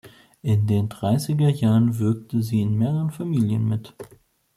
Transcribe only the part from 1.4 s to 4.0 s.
Jahren wirkte sie in mehreren Filmen mit.